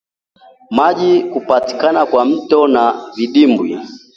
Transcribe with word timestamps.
maji 0.69 1.23
kupatikana 1.23 2.05
kwa 2.05 2.25
mtio 2.25 2.67
na 2.67 3.11
vidimbwa 3.15 3.79